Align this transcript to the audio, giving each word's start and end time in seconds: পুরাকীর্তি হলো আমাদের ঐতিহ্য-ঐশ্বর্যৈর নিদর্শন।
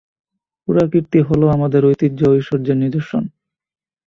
পুরাকীর্তি 0.61 1.19
হলো 1.27 1.45
আমাদের 1.49 1.81
ঐতিহ্য-ঐশ্বর্যৈর 1.85 2.77
নিদর্শন। 2.77 3.23